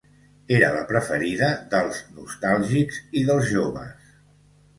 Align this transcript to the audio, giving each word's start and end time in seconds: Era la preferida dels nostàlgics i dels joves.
Era 0.55 0.69
la 0.77 0.85
preferida 0.91 1.49
dels 1.73 1.99
nostàlgics 2.15 2.99
i 3.23 3.25
dels 3.29 3.47
joves. 3.53 4.11